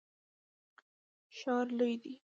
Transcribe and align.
ښار 1.37 1.67
لوی 1.77 1.95
دی. 2.03 2.13